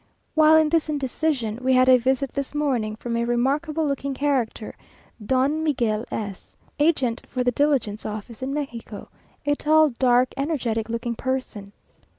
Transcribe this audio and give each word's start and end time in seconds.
While 0.33 0.55
in 0.55 0.69
this 0.69 0.89
indecision, 0.89 1.59
we 1.61 1.73
had 1.73 1.87
a 1.87 1.99
visit 1.99 2.33
this 2.33 2.55
morning 2.55 2.95
from 2.95 3.15
a 3.15 3.23
remarkable 3.23 3.85
looking 3.85 4.15
character, 4.15 4.73
Don 5.23 5.63
Miguel 5.63 6.05
S, 6.09 6.55
agent 6.79 7.21
for 7.27 7.43
the 7.43 7.51
diligence 7.51 8.03
office 8.03 8.41
in 8.41 8.51
Mexico, 8.51 9.09
a 9.45 9.53
tall, 9.55 9.91
dark, 9.99 10.29
energetic 10.35 10.89
looking 10.89 11.13
person. 11.13 11.71